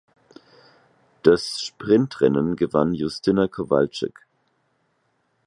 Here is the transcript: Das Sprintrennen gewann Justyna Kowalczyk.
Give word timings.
Das 1.21 1.61
Sprintrennen 1.61 2.55
gewann 2.55 2.95
Justyna 2.95 3.47
Kowalczyk. 3.47 4.25